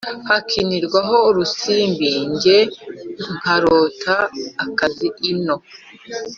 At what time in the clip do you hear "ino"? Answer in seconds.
5.31-5.55